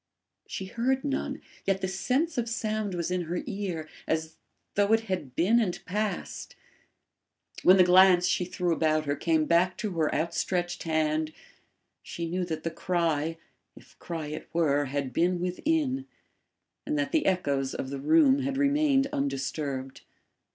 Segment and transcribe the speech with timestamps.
[0.47, 4.37] She heard none, yet the sense of sound was in her ear, as
[4.73, 6.55] though it had been and passed.
[7.61, 11.31] When the glance she threw about her came back to her outstretched hand,
[12.01, 13.37] she knew that the cry,
[13.75, 16.07] if cry it were, had been within,
[16.83, 20.01] and that the echoes of the room had remained undisturbed.